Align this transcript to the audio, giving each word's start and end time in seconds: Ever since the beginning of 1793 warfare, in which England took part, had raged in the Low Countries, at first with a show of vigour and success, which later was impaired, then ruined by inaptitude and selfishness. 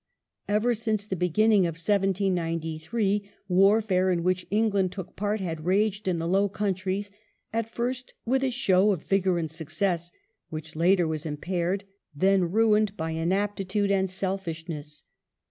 Ever 0.47 0.73
since 0.73 1.05
the 1.05 1.15
beginning 1.15 1.67
of 1.67 1.75
1793 1.75 3.29
warfare, 3.47 4.09
in 4.09 4.23
which 4.23 4.47
England 4.49 4.91
took 4.91 5.15
part, 5.15 5.39
had 5.41 5.63
raged 5.67 6.07
in 6.07 6.17
the 6.17 6.27
Low 6.27 6.49
Countries, 6.49 7.11
at 7.53 7.69
first 7.69 8.15
with 8.25 8.43
a 8.43 8.49
show 8.49 8.93
of 8.93 9.03
vigour 9.03 9.37
and 9.37 9.51
success, 9.51 10.09
which 10.49 10.75
later 10.75 11.07
was 11.07 11.27
impaired, 11.27 11.83
then 12.15 12.49
ruined 12.49 12.97
by 12.97 13.11
inaptitude 13.11 13.91
and 13.91 14.09
selfishness. 14.09 15.03